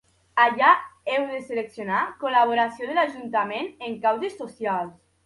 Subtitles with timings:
[0.43, 0.69] Allà
[1.11, 4.97] heu de seleccionar "col·laboració de l'ajuntament en causes socials".